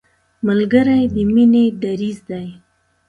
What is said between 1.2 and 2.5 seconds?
مینې دریځ دی